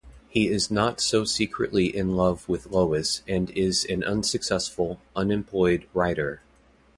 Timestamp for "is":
0.47-0.71, 3.51-3.85